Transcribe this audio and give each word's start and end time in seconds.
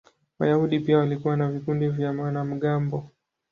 Wayahudi 0.39 0.79
pia 0.79 0.97
walikuwa 0.97 1.37
na 1.37 1.51
vikundi 1.51 1.89
vya 1.89 2.11
wanamgambo. 2.11 3.09